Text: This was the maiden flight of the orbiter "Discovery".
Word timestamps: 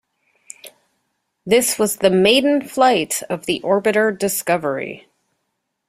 This 1.45 1.77
was 1.77 1.97
the 1.97 2.09
maiden 2.09 2.67
flight 2.67 3.21
of 3.29 3.45
the 3.45 3.59
orbiter 3.63 4.11
"Discovery". 4.17 5.05